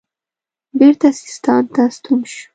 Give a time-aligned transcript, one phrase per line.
[0.79, 2.43] بیرته سیستان ته ستون شو.